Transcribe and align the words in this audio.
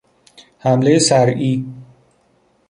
حملهی 0.59 0.99
صرعی 0.99 1.65